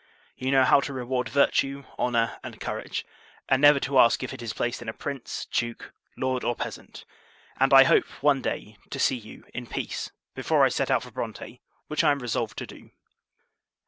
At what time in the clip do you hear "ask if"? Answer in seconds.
3.99-4.33